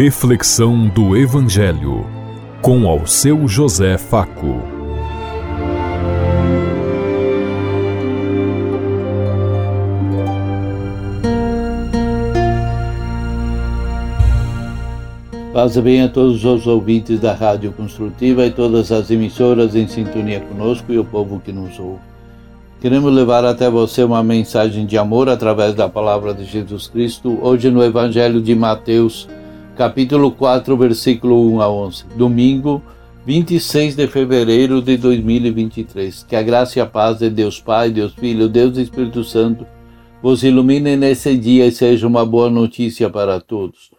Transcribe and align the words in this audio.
Reflexão 0.00 0.86
do 0.86 1.16
Evangelho 1.16 2.06
com 2.62 2.86
ao 2.86 3.04
seu 3.04 3.48
José 3.48 3.98
Faco. 3.98 4.62
Paz 15.52 15.74
e 15.74 15.82
bem 15.82 16.02
a 16.02 16.08
todos 16.08 16.44
os 16.44 16.68
ouvintes 16.68 17.18
da 17.18 17.32
Rádio 17.32 17.72
Construtiva 17.72 18.46
e 18.46 18.52
todas 18.52 18.92
as 18.92 19.10
emissoras 19.10 19.74
em 19.74 19.88
sintonia 19.88 20.38
conosco 20.38 20.92
e 20.92 20.98
o 21.00 21.04
povo 21.04 21.42
que 21.44 21.50
nos 21.50 21.76
ouve. 21.80 21.98
Queremos 22.80 23.12
levar 23.12 23.44
até 23.44 23.68
você 23.68 24.04
uma 24.04 24.22
mensagem 24.22 24.86
de 24.86 24.96
amor 24.96 25.28
através 25.28 25.74
da 25.74 25.88
palavra 25.88 26.32
de 26.32 26.44
Jesus 26.44 26.86
Cristo, 26.86 27.36
hoje 27.42 27.68
no 27.68 27.82
Evangelho 27.82 28.40
de 28.40 28.54
Mateus, 28.54 29.28
capítulo 29.78 30.32
4, 30.32 30.76
versículo 30.76 31.40
1 31.52 31.62
a 31.62 31.70
11. 31.70 32.04
Domingo, 32.16 32.82
26 33.24 33.94
de 33.94 34.08
fevereiro 34.08 34.82
de 34.82 34.96
2023. 34.96 36.24
Que 36.24 36.34
a 36.34 36.42
graça 36.42 36.80
e 36.80 36.82
a 36.82 36.86
paz 36.86 37.18
de 37.18 37.30
Deus 37.30 37.60
Pai, 37.60 37.88
Deus 37.88 38.12
Filho, 38.12 38.48
Deus 38.48 38.76
Espírito 38.76 39.22
Santo 39.22 39.64
vos 40.20 40.42
ilumine 40.42 40.96
nesse 40.96 41.36
dia 41.36 41.64
e 41.64 41.70
seja 41.70 42.08
uma 42.08 42.26
boa 42.26 42.50
notícia 42.50 43.08
para 43.08 43.40
todos. 43.40 43.92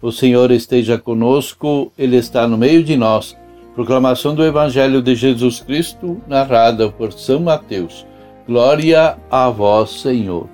O 0.00 0.10
Senhor 0.10 0.50
esteja 0.50 0.96
conosco, 0.96 1.92
Ele 1.98 2.16
está 2.16 2.48
no 2.48 2.56
meio 2.56 2.82
de 2.82 2.96
nós. 2.96 3.36
Proclamação 3.74 4.36
do 4.36 4.44
Evangelho 4.44 5.02
de 5.02 5.16
Jesus 5.16 5.58
Cristo, 5.58 6.20
narrada 6.28 6.88
por 6.90 7.12
São 7.12 7.40
Mateus. 7.40 8.06
Glória 8.46 9.16
a 9.28 9.50
vós, 9.50 10.00
Senhor. 10.00 10.48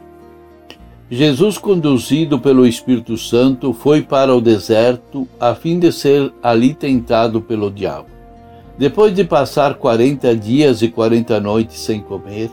Jesus, 1.11 1.59
conduzido 1.59 2.39
pelo 2.39 2.67
Espírito 2.67 3.19
Santo, 3.19 3.75
foi 3.75 4.00
para 4.00 4.34
o 4.34 4.41
deserto 4.41 5.28
a 5.39 5.55
fim 5.55 5.78
de 5.78 5.92
ser 5.92 6.33
ali 6.42 6.72
tentado 6.72 7.42
pelo 7.42 7.70
diabo. 7.70 8.06
Depois 8.78 9.14
de 9.14 9.25
passar 9.25 9.75
quarenta 9.75 10.34
dias 10.34 10.81
e 10.81 10.89
quarenta 10.89 11.39
noites 11.39 11.78
sem 11.81 12.00
comer, 12.00 12.50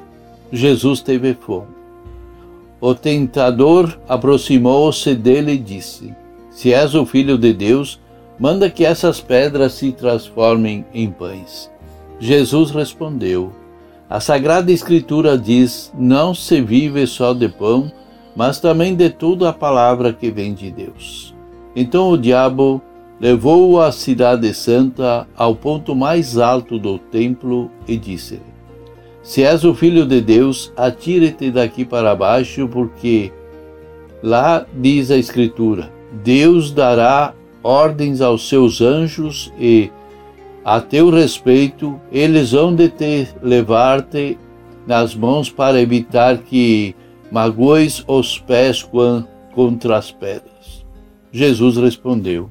Jesus 0.51 0.99
teve 0.99 1.33
fome. 1.33 1.77
O 2.81 2.93
tentador 2.93 3.97
aproximou-se 4.09 5.15
dele 5.15 5.53
e 5.53 5.57
disse: 5.57 6.13
se 6.49 6.73
és 6.73 6.93
o 6.93 7.05
filho 7.05 7.37
de 7.37 7.53
Deus, 7.53 8.01
manda 8.39 8.69
que 8.69 8.85
essas 8.85 9.19
pedras 9.19 9.73
se 9.73 9.91
transformem 9.91 10.85
em 10.93 11.09
pães. 11.09 11.71
Jesus 12.19 12.71
respondeu: 12.71 13.51
A 14.09 14.19
Sagrada 14.19 14.71
Escritura 14.71 15.37
diz: 15.37 15.91
Não 15.97 16.33
se 16.33 16.61
vive 16.61 17.05
só 17.07 17.33
de 17.33 17.49
pão, 17.49 17.91
mas 18.35 18.59
também 18.59 18.95
de 18.95 19.09
toda 19.09 19.49
a 19.49 19.53
palavra 19.53 20.13
que 20.13 20.29
vem 20.29 20.53
de 20.53 20.71
Deus. 20.71 21.35
Então 21.75 22.09
o 22.09 22.17
diabo 22.17 22.81
levou-o 23.19 23.79
à 23.81 23.91
cidade 23.91 24.53
santa, 24.53 25.27
ao 25.35 25.55
ponto 25.55 25.95
mais 25.95 26.37
alto 26.37 26.77
do 26.77 26.97
templo, 26.97 27.71
e 27.87 27.97
disse-lhe: 27.97 28.41
Se 29.21 29.43
és 29.43 29.63
o 29.63 29.73
filho 29.73 30.05
de 30.05 30.21
Deus, 30.21 30.71
atire-te 30.75 31.51
daqui 31.51 31.83
para 31.83 32.15
baixo, 32.15 32.67
porque 32.67 33.31
lá 34.21 34.65
diz 34.73 35.11
a 35.11 35.17
Escritura: 35.17 35.91
Deus 36.23 36.71
dará 36.71 37.33
ordens 37.63 38.21
aos 38.21 38.47
seus 38.47 38.81
anjos 38.81 39.51
e, 39.59 39.91
a 40.63 40.81
teu 40.81 41.09
respeito, 41.09 41.99
eles 42.11 42.53
hão 42.53 42.75
de 42.75 42.89
te 42.89 43.27
levar-te 43.41 44.37
nas 44.85 45.15
mãos 45.15 45.49
para 45.49 45.81
evitar 45.81 46.37
que 46.39 46.95
magoes 47.31 48.03
os 48.07 48.39
pés 48.39 48.87
contra 49.53 49.97
as 49.97 50.11
pedras. 50.11 50.85
Jesus 51.31 51.77
respondeu: 51.77 52.49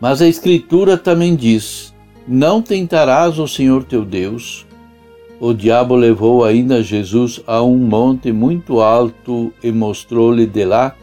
Mas 0.00 0.20
a 0.20 0.28
Escritura 0.28 0.96
também 0.96 1.34
diz: 1.34 1.94
Não 2.26 2.60
tentarás 2.60 3.38
o 3.38 3.48
Senhor 3.48 3.84
teu 3.84 4.04
Deus. 4.04 4.66
O 5.40 5.52
diabo 5.52 5.96
levou 5.96 6.44
ainda 6.44 6.82
Jesus 6.82 7.42
a 7.48 7.60
um 7.62 7.76
monte 7.76 8.30
muito 8.30 8.80
alto 8.80 9.52
e 9.60 9.72
mostrou-lhe 9.72 10.46
de 10.46 10.64
lá 10.64 10.94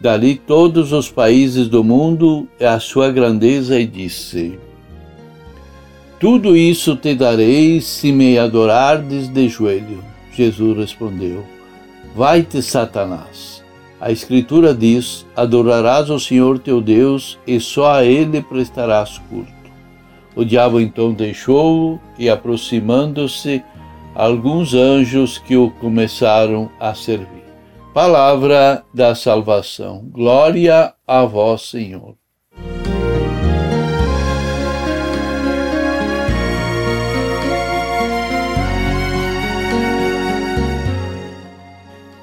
dali 0.00 0.36
todos 0.36 0.92
os 0.92 1.10
países 1.10 1.68
do 1.68 1.84
mundo 1.84 2.48
e 2.58 2.64
a 2.64 2.80
sua 2.80 3.10
grandeza, 3.10 3.78
e 3.78 3.86
disse: 3.86 4.58
Tudo 6.18 6.56
isso 6.56 6.96
te 6.96 7.14
darei 7.14 7.80
se 7.80 8.10
me 8.10 8.38
adorardes 8.38 9.28
de 9.28 9.48
joelho. 9.48 10.02
Jesus 10.32 10.76
respondeu: 10.76 11.44
Vai-te, 12.14 12.62
Satanás. 12.62 13.62
A 14.00 14.10
Escritura 14.10 14.72
diz: 14.72 15.26
Adorarás 15.36 16.08
o 16.08 16.18
Senhor 16.18 16.58
teu 16.58 16.80
Deus 16.80 17.38
e 17.46 17.60
só 17.60 17.92
a 17.92 18.04
Ele 18.04 18.40
prestarás 18.40 19.18
culto. 19.28 19.60
O 20.34 20.44
diabo 20.44 20.80
então 20.80 21.12
deixou-o 21.12 22.00
e, 22.18 22.30
aproximando-se, 22.30 23.62
alguns 24.14 24.74
anjos 24.74 25.38
que 25.38 25.56
o 25.56 25.70
começaram 25.70 26.70
a 26.80 26.94
servir. 26.94 27.39
Palavra 27.92 28.84
da 28.94 29.16
salvação. 29.16 30.06
Glória 30.12 30.94
a 31.04 31.24
vós, 31.24 31.62
Senhor. 31.62 32.14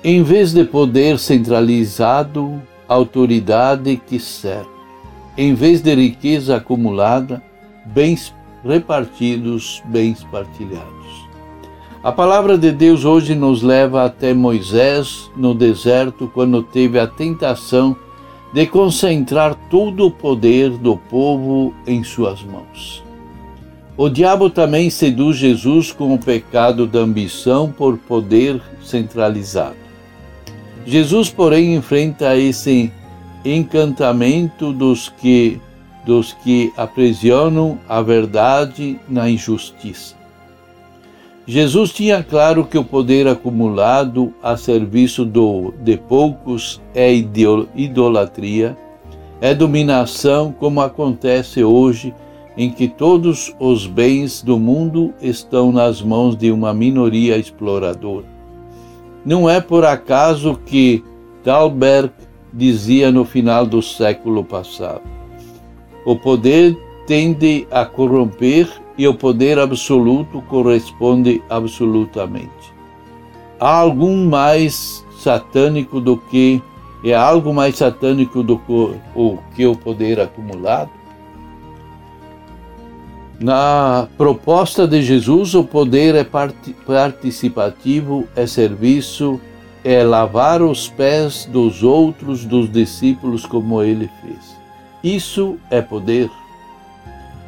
Em 0.01 0.23
vez 0.23 0.53
de 0.53 0.63
poder 0.63 1.19
centralizado, 1.19 2.61
autoridade 2.87 3.97
que 3.97 4.21
serve. 4.21 4.69
Em 5.37 5.53
vez 5.53 5.81
de 5.81 5.93
riqueza 5.93 6.55
acumulada, 6.55 7.43
bens 7.87 8.33
repartidos, 8.63 9.83
bens 9.87 10.23
partilhados. 10.31 10.96
A 12.03 12.11
palavra 12.11 12.57
de 12.57 12.71
Deus 12.71 13.05
hoje 13.05 13.33
nos 13.33 13.63
leva 13.63 14.05
até 14.05 14.33
Moisés 14.33 15.31
no 15.35 15.55
deserto, 15.55 16.29
quando 16.31 16.61
teve 16.61 16.99
a 16.99 17.07
tentação 17.07 17.95
de 18.53 18.65
concentrar 18.67 19.55
todo 19.69 20.05
o 20.05 20.11
poder 20.11 20.69
do 20.69 20.95
povo 20.95 21.73
em 21.85 22.03
suas 22.03 22.43
mãos. 22.43 23.03
O 23.97 24.09
diabo 24.09 24.47
também 24.47 24.91
seduz 24.91 25.37
Jesus 25.37 25.91
com 25.91 26.13
o 26.13 26.19
pecado 26.19 26.85
da 26.85 26.99
ambição 26.99 27.71
por 27.71 27.97
poder 27.97 28.61
centralizado. 28.83 29.75
Jesus, 30.85 31.31
porém, 31.31 31.75
enfrenta 31.75 32.37
esse 32.37 32.91
encantamento 33.43 34.71
dos 34.71 35.09
que 35.09 35.59
dos 36.05 36.31
que 36.31 36.71
aprisionam 36.77 37.77
a 37.89 38.01
verdade 38.01 38.97
na 39.09 39.29
injustiça. 39.29 40.16
Jesus 41.49 41.93
tinha 41.93 42.21
claro 42.21 42.65
que 42.65 42.77
o 42.77 42.83
poder 42.83 43.25
acumulado 43.25 44.33
a 44.43 44.57
serviço 44.57 45.23
do, 45.23 45.73
de 45.81 45.95
poucos 45.95 46.81
é 46.93 47.09
idolatria, 47.73 48.77
é 49.39 49.55
dominação, 49.55 50.51
como 50.51 50.81
acontece 50.81 51.63
hoje, 51.63 52.13
em 52.57 52.69
que 52.69 52.89
todos 52.89 53.55
os 53.61 53.87
bens 53.87 54.41
do 54.41 54.59
mundo 54.59 55.13
estão 55.21 55.71
nas 55.71 56.01
mãos 56.01 56.35
de 56.35 56.51
uma 56.51 56.73
minoria 56.73 57.37
exploradora. 57.37 58.25
Não 59.23 59.49
é 59.49 59.61
por 59.61 59.85
acaso 59.85 60.59
que 60.65 61.01
Dalberg 61.45 62.11
dizia 62.51 63.09
no 63.09 63.23
final 63.23 63.65
do 63.65 63.81
século 63.81 64.43
passado: 64.43 65.03
o 66.05 66.13
poder 66.17 66.77
tende 67.07 67.67
a 67.71 67.85
corromper 67.85 68.69
e 68.97 69.07
o 69.07 69.13
poder 69.13 69.57
absoluto 69.57 70.41
corresponde 70.43 71.41
absolutamente. 71.49 72.75
Há 73.59 73.79
algum 73.79 74.27
mais 74.27 75.03
satânico 75.17 75.99
do 75.99 76.17
que 76.17 76.61
é 77.03 77.13
algo 77.13 77.53
mais 77.53 77.77
satânico 77.77 78.43
do 78.43 78.57
que 78.59 78.71
o, 79.15 79.37
que 79.55 79.65
o 79.65 79.75
poder 79.75 80.19
acumulado? 80.19 80.89
Na 83.39 84.07
proposta 84.17 84.87
de 84.87 85.01
Jesus, 85.01 85.53
o 85.53 85.63
poder 85.63 86.15
é 86.15 86.25
participativo, 86.85 88.27
é 88.35 88.47
serviço, 88.47 89.39
é 89.83 90.03
lavar 90.03 90.61
os 90.61 90.89
pés 90.89 91.45
dos 91.45 91.83
outros, 91.83 92.43
dos 92.43 92.69
discípulos, 92.69 93.45
como 93.45 93.81
ele 93.83 94.09
fez. 94.21 94.57
Isso 95.03 95.57
é 95.69 95.81
poder. 95.81 96.31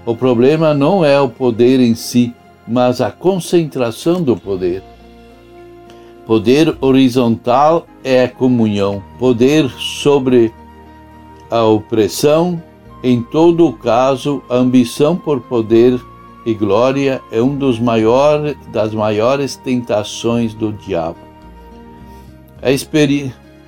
O 0.05 0.15
problema 0.15 0.73
não 0.73 1.03
é 1.03 1.19
o 1.19 1.29
poder 1.29 1.79
em 1.79 1.93
si, 1.93 2.33
mas 2.67 3.01
a 3.01 3.11
concentração 3.11 4.21
do 4.21 4.35
poder. 4.35 4.81
Poder 6.25 6.77
horizontal 6.79 7.87
é 8.03 8.27
comunhão, 8.27 9.03
poder 9.17 9.69
sobre 9.69 10.53
a 11.49 11.63
opressão, 11.63 12.61
em 13.03 13.21
todo 13.21 13.65
o 13.65 13.73
caso, 13.73 14.43
a 14.49 14.55
ambição 14.55 15.15
por 15.15 15.41
poder 15.41 15.99
e 16.45 16.53
glória 16.53 17.21
é 17.31 17.41
um 17.41 17.55
dos 17.55 17.79
maiores 17.79 18.55
das 18.71 18.93
maiores 18.93 19.55
tentações 19.55 20.53
do 20.53 20.71
diabo. 20.71 21.17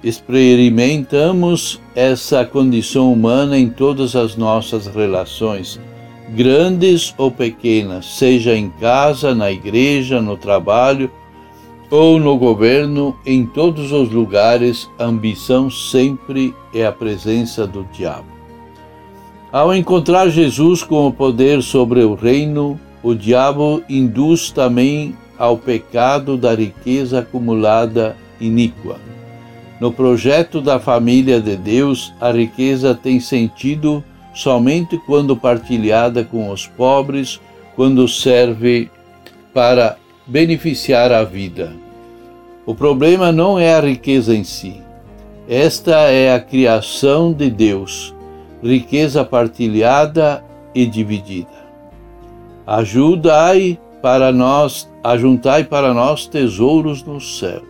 Experimentamos 0.03 1.79
essa 1.95 2.45
condição 2.45 3.11
humana 3.11 3.57
em 3.57 3.69
todas 3.69 4.15
as 4.15 4.35
nossas 4.35 4.87
relações, 4.87 5.79
grandes 6.33 7.13
ou 7.17 7.29
pequenas, 7.29 8.05
seja 8.05 8.55
em 8.55 8.69
casa, 8.69 9.35
na 9.35 9.51
igreja, 9.51 10.21
no 10.21 10.37
trabalho 10.37 11.11
ou 11.89 12.17
no 12.17 12.37
governo, 12.37 13.17
em 13.25 13.45
todos 13.45 13.91
os 13.91 14.09
lugares, 14.09 14.89
a 14.97 15.03
ambição 15.03 15.69
sempre 15.69 16.55
é 16.73 16.85
a 16.85 16.91
presença 16.91 17.67
do 17.67 17.85
diabo. 17.91 18.31
Ao 19.51 19.75
encontrar 19.75 20.29
Jesus 20.29 20.81
com 20.81 21.05
o 21.07 21.11
poder 21.11 21.61
sobre 21.61 22.01
o 22.01 22.15
reino, 22.15 22.79
o 23.03 23.13
diabo 23.13 23.83
induz 23.89 24.49
também 24.51 25.13
ao 25.37 25.57
pecado 25.57 26.37
da 26.37 26.55
riqueza 26.55 27.19
acumulada 27.19 28.15
iníqua. 28.39 28.95
No 29.81 29.91
projeto 29.91 30.61
da 30.61 30.79
família 30.79 31.41
de 31.41 31.57
Deus, 31.57 32.13
a 32.21 32.31
riqueza 32.31 32.95
tem 32.95 33.19
sentido 33.19 34.01
somente 34.33 34.97
quando 35.05 35.35
partilhada 35.35 36.23
com 36.23 36.49
os 36.49 36.67
pobres, 36.67 37.39
quando 37.75 38.07
serve 38.07 38.89
para 39.53 39.97
beneficiar 40.25 41.11
a 41.11 41.23
vida. 41.23 41.73
O 42.65 42.75
problema 42.75 43.31
não 43.31 43.59
é 43.59 43.73
a 43.73 43.81
riqueza 43.81 44.35
em 44.35 44.43
si. 44.43 44.81
Esta 45.49 46.09
é 46.09 46.33
a 46.33 46.39
criação 46.39 47.33
de 47.33 47.49
Deus 47.49 48.13
riqueza 48.63 49.25
partilhada 49.25 50.43
e 50.73 50.85
dividida. 50.85 51.49
Ajudai 52.65 53.79
para 54.01 54.31
nós, 54.31 54.89
ajuntai 55.03 55.63
para 55.63 55.93
nós 55.93 56.27
tesouros 56.27 57.03
no 57.03 57.19
céu. 57.19 57.61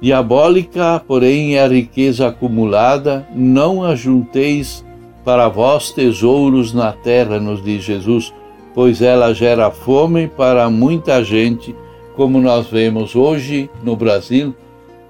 Diabólica, 0.00 1.02
porém, 1.06 1.56
é 1.56 1.62
a 1.62 1.68
riqueza 1.68 2.28
acumulada, 2.28 3.26
não 3.34 3.82
ajunteis 3.82 4.84
para 5.26 5.48
vós 5.48 5.90
tesouros 5.90 6.72
na 6.72 6.92
terra, 6.92 7.40
nos 7.40 7.60
diz 7.60 7.82
Jesus, 7.82 8.32
pois 8.72 9.02
ela 9.02 9.34
gera 9.34 9.72
fome 9.72 10.28
para 10.28 10.70
muita 10.70 11.24
gente, 11.24 11.74
como 12.14 12.40
nós 12.40 12.68
vemos 12.68 13.16
hoje 13.16 13.68
no 13.82 13.96
Brasil, 13.96 14.54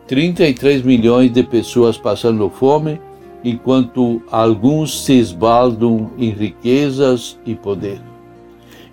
33 0.06 0.80
milhões 0.80 1.30
de 1.30 1.42
pessoas 1.42 1.98
passando 1.98 2.48
fome 2.48 2.98
enquanto 3.44 4.22
alguns 4.30 5.04
se 5.04 5.12
esbaldam 5.12 6.10
em 6.16 6.30
riquezas 6.30 7.38
e 7.44 7.54
poder. 7.54 8.00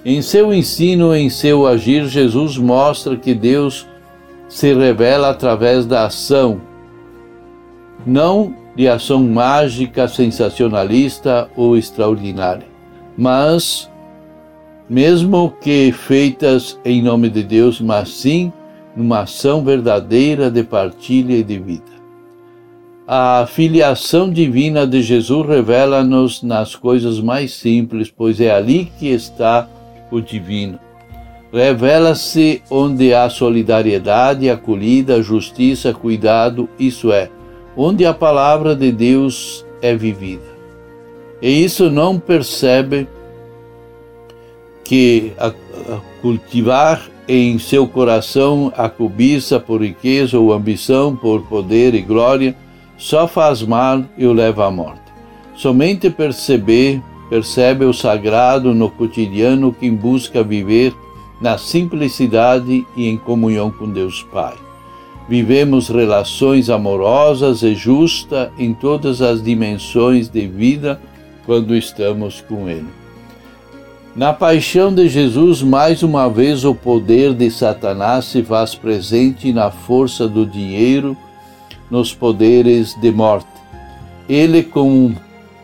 Em 0.03 0.21
seu 0.21 0.53
ensino, 0.53 1.15
em 1.15 1.29
seu 1.29 1.65
agir, 1.65 2.05
Jesus 2.07 2.57
mostra 2.57 3.15
que 3.15 3.33
Deus 3.33 3.87
se 4.49 4.73
revela 4.73 5.29
através 5.29 5.85
da 5.85 6.05
ação, 6.05 6.59
não 8.05 8.62
de 8.75 8.87
ação 8.87 9.23
mágica, 9.23 10.07
sensacionalista 10.07 11.49
ou 11.55 11.77
extraordinária, 11.77 12.67
mas 13.17 13.89
mesmo 14.89 15.53
que 15.61 15.91
feitas 15.91 16.79
em 16.83 17.01
nome 17.01 17.29
de 17.29 17.43
Deus, 17.43 17.79
mas 17.79 18.09
sim 18.09 18.51
numa 18.95 19.21
ação 19.21 19.63
verdadeira 19.63 20.51
de 20.51 20.63
partilha 20.63 21.35
e 21.35 21.43
de 21.43 21.57
vida. 21.57 21.93
A 23.07 23.45
filiação 23.47 24.31
divina 24.31 24.87
de 24.87 25.01
Jesus 25.01 25.47
revela-nos 25.47 26.41
nas 26.41 26.75
coisas 26.75 27.19
mais 27.19 27.53
simples, 27.53 28.09
pois 28.09 28.39
é 28.39 28.51
ali 28.51 28.91
que 28.97 29.07
está 29.07 29.67
o 30.09 30.21
divino. 30.21 30.79
Revela-se 31.51 32.61
onde 32.69 33.13
há 33.13 33.29
solidariedade, 33.29 34.49
acolhida, 34.49 35.21
justiça, 35.21 35.93
cuidado, 35.93 36.69
isso 36.79 37.11
é, 37.11 37.29
onde 37.75 38.05
a 38.05 38.13
palavra 38.13 38.75
de 38.75 38.91
Deus 38.91 39.65
é 39.81 39.95
vivida. 39.95 40.53
E 41.41 41.63
isso 41.63 41.89
não 41.89 42.19
percebe 42.19 43.07
que 44.83 45.33
a, 45.37 45.47
a 45.47 46.01
cultivar 46.21 47.09
em 47.27 47.57
seu 47.57 47.87
coração 47.87 48.71
a 48.77 48.89
cobiça 48.89 49.59
por 49.59 49.81
riqueza 49.81 50.37
ou 50.37 50.53
ambição 50.53 51.15
por 51.15 51.41
poder 51.43 51.93
e 51.93 52.01
glória 52.01 52.55
só 52.97 53.27
faz 53.27 53.61
mal 53.61 54.03
e 54.17 54.25
o 54.25 54.33
leva 54.33 54.67
à 54.67 54.71
morte. 54.71 55.01
Somente 55.55 56.09
perceber, 56.09 57.01
percebe 57.29 57.85
o 57.85 57.93
sagrado 57.93 58.73
no 58.73 58.89
cotidiano 58.89 59.73
quem 59.73 59.95
busca 59.95 60.43
viver 60.43 60.93
na 61.41 61.57
simplicidade 61.57 62.85
e 62.95 63.07
em 63.07 63.17
comunhão 63.17 63.69
com 63.69 63.89
Deus 63.89 64.23
Pai. 64.31 64.53
Vivemos 65.27 65.87
relações 65.87 66.69
amorosas 66.69 67.63
e 67.63 67.73
justas 67.73 68.49
em 68.57 68.73
todas 68.73 69.21
as 69.21 69.41
dimensões 69.41 70.29
de 70.29 70.47
vida 70.47 70.99
quando 71.45 71.75
estamos 71.75 72.41
com 72.41 72.69
Ele. 72.69 73.03
Na 74.15 74.31
paixão 74.31 74.93
de 74.93 75.09
Jesus, 75.09 75.63
mais 75.63 76.03
uma 76.03 76.29
vez 76.29 76.63
o 76.65 76.75
poder 76.75 77.33
de 77.33 77.49
Satanás 77.49 78.25
se 78.25 78.43
faz 78.43 78.75
presente 78.75 79.51
na 79.51 79.71
força 79.71 80.27
do 80.27 80.45
dinheiro 80.45 81.17
nos 81.89 82.13
poderes 82.13 82.93
de 83.01 83.11
morte. 83.11 83.47
Ele 84.29 84.61
com, 84.61 85.13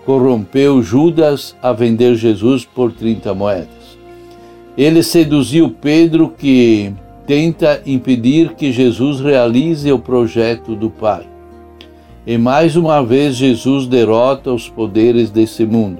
corrompeu 0.05 0.81
Judas 0.81 1.55
a 1.61 1.71
vender 1.71 2.15
Jesus 2.15 2.65
por 2.65 2.91
30 2.91 3.33
moedas. 3.35 3.97
Ele 4.75 5.03
seduziu 5.03 5.69
Pedro 5.69 6.33
que 6.35 6.91
tenta 7.29 7.79
impedir 7.85 8.55
que 8.55 8.71
Jesus 8.71 9.19
realize 9.19 9.91
o 9.91 9.99
projeto 9.99 10.75
do 10.75 10.89
Pai. 10.89 11.27
E 12.25 12.39
mais 12.39 12.75
uma 12.75 13.05
vez 13.05 13.35
Jesus 13.35 13.85
derrota 13.85 14.51
os 14.51 14.67
poderes 14.67 15.29
desse 15.29 15.63
mundo. 15.63 15.99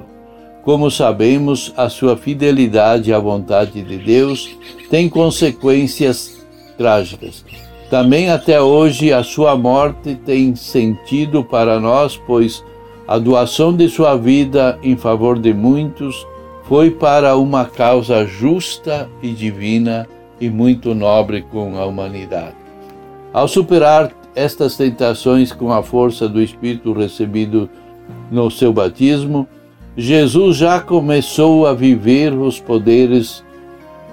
Como 0.64 0.90
sabemos, 0.90 1.72
a 1.78 1.88
sua 1.88 2.18
fidelidade 2.18 3.14
à 3.14 3.20
vontade 3.20 3.84
de 3.84 3.98
Deus 3.98 4.58
tem 4.90 5.08
consequências 5.08 6.44
trágicas. 6.76 7.46
Também 7.92 8.32
até 8.32 8.60
hoje 8.60 9.14
a 9.14 9.22
sua 9.22 9.56
morte 9.56 10.16
tem 10.16 10.56
sentido 10.56 11.44
para 11.44 11.80
nós, 11.80 12.20
pois 12.26 12.66
a 13.08 13.20
doação 13.20 13.72
de 13.72 13.88
sua 13.88 14.16
vida 14.16 14.80
em 14.82 14.98
favor 14.98 15.38
de 15.38 15.54
muitos 15.54 16.26
foi 16.64 16.90
para 16.90 17.38
uma 17.38 17.66
causa 17.66 18.26
justa 18.26 19.08
e 19.22 19.30
divina 19.30 20.08
e 20.40 20.50
muito 20.50 20.94
nobre 20.96 21.42
com 21.42 21.78
a 21.78 21.86
humanidade. 21.86 22.56
Ao 23.34 23.48
superar 23.48 24.12
estas 24.36 24.78
tentações 24.78 25.52
com 25.52 25.72
a 25.72 25.84
força 25.84 26.28
do 26.28 26.42
Espírito 26.42 26.94
recebido 26.94 27.70
no 28.32 28.50
seu 28.50 28.72
batismo, 28.72 29.48
Jesus 29.96 30.58
já 30.58 30.80
começou 30.80 31.68
a 31.68 31.74
viver 31.74 32.34
os 32.34 32.60
poderes 32.60 33.44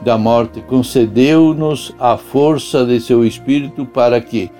da 0.02 0.18
morte, 0.18 0.60
concedeu-nos 0.60 1.94
a 1.98 2.16
força 2.16 2.84
de 2.84 3.00
seu 3.00 3.24
Espírito 3.24 3.86
para 3.86 4.20
que, 4.20 4.50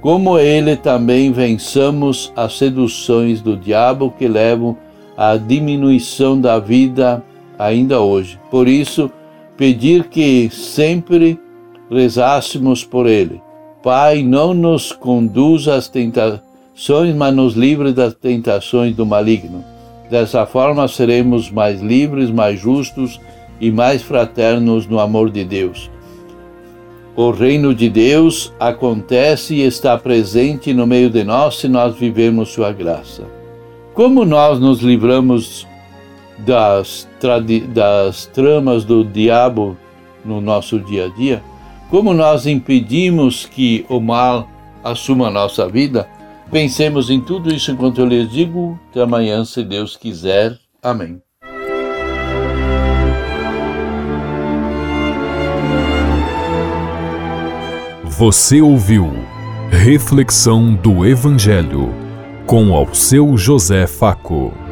como 0.00 0.38
ele, 0.38 0.76
também 0.76 1.32
vençamos 1.32 2.32
as 2.36 2.58
seduções 2.58 3.40
do 3.40 3.56
diabo 3.56 4.14
que 4.16 4.28
levam 4.28 4.76
à 5.16 5.36
diminuição 5.36 6.40
da 6.40 6.58
vida 6.58 7.22
ainda 7.58 8.00
hoje. 8.00 8.38
Por 8.50 8.68
isso, 8.68 9.10
pedir 9.56 10.04
que 10.04 10.50
sempre 10.50 11.38
rezássemos 11.90 12.84
por 12.84 13.06
ele. 13.06 13.40
Pai, 13.82 14.22
não 14.22 14.54
nos 14.54 14.92
conduza 14.92 15.74
às 15.74 15.88
tentações, 15.88 17.14
mas 17.14 17.34
nos 17.34 17.54
livre 17.54 17.92
das 17.92 18.14
tentações 18.14 18.96
do 18.96 19.04
maligno. 19.04 19.64
Dessa 20.10 20.46
forma 20.46 20.88
seremos 20.88 21.50
mais 21.50 21.80
livres, 21.80 22.30
mais 22.30 22.58
justos 22.58 23.20
e 23.60 23.70
mais 23.70 24.02
fraternos 24.02 24.86
no 24.86 24.98
amor 24.98 25.30
de 25.30 25.44
Deus. 25.44 25.90
O 27.16 27.30
reino 27.30 27.74
de 27.74 27.88
Deus 27.88 28.52
acontece 28.58 29.54
e 29.54 29.62
está 29.62 29.96
presente 29.96 30.72
no 30.72 30.86
meio 30.86 31.08
de 31.08 31.22
nós 31.22 31.58
se 31.58 31.68
nós 31.68 31.94
vivemos 31.94 32.48
Sua 32.48 32.72
graça. 32.72 33.22
Como 33.94 34.24
nós 34.24 34.58
nos 34.58 34.80
livramos 34.80 35.64
das, 36.38 37.08
das 37.72 38.26
tramas 38.26 38.84
do 38.84 39.04
diabo 39.04 39.76
no 40.24 40.40
nosso 40.40 40.78
dia 40.78 41.06
a 41.06 41.08
dia? 41.08 41.42
Como 41.90 42.12
nós 42.12 42.46
impedimos 42.46 43.46
que 43.46 43.84
o 43.88 44.00
mal 44.00 44.48
assuma 44.82 45.28
a 45.28 45.30
nossa 45.30 45.68
vida? 45.68 46.08
Pensemos 46.50 47.10
em 47.10 47.20
tudo 47.20 47.52
isso 47.52 47.70
enquanto 47.70 48.00
eu 48.00 48.06
lhes 48.06 48.30
digo. 48.30 48.78
Até 48.90 49.02
amanhã, 49.02 49.44
se 49.44 49.62
Deus 49.62 49.96
quiser. 49.96 50.58
Amém. 50.82 51.20
Você 58.04 58.60
ouviu 58.60 59.10
Reflexão 59.70 60.72
do 60.72 61.04
Evangelho 61.04 61.92
com 62.46 62.72
ao 62.72 62.94
seu 62.94 63.36
José 63.36 63.86
Faco. 63.86 64.63